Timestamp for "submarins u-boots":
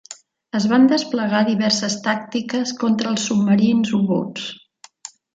3.29-4.47